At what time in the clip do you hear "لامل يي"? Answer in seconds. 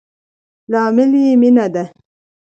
0.71-1.31